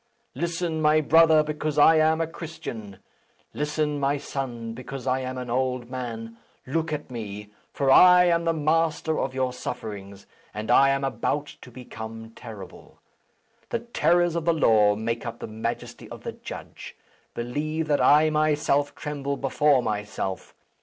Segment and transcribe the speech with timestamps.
[0.33, 2.97] Listen, my brother, because I am a Christian!
[3.53, 6.37] Listen, my son, because I am an old man!
[6.65, 10.25] Look at me; for I am the master of your sufferings,
[10.55, 12.99] and I am about to become terrible.
[13.69, 16.95] The terrors of the law make up the majesty of the judge.
[17.35, 20.55] Believe that I myself tremble before myself.